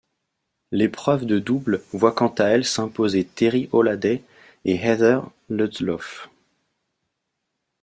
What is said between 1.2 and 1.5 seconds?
de